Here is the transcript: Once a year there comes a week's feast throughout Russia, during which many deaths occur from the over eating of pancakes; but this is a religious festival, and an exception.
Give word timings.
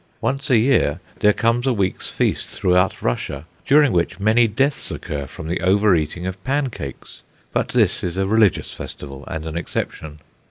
Once 0.19 0.49
a 0.49 0.57
year 0.57 0.99
there 1.19 1.31
comes 1.31 1.67
a 1.67 1.73
week's 1.73 2.09
feast 2.09 2.47
throughout 2.47 3.03
Russia, 3.03 3.45
during 3.67 3.91
which 3.91 4.19
many 4.19 4.47
deaths 4.47 4.89
occur 4.89 5.27
from 5.27 5.47
the 5.47 5.61
over 5.61 5.95
eating 5.95 6.25
of 6.25 6.43
pancakes; 6.43 7.21
but 7.53 7.67
this 7.67 8.03
is 8.03 8.17
a 8.17 8.25
religious 8.25 8.73
festival, 8.73 9.23
and 9.27 9.45
an 9.45 9.55
exception. 9.55 10.17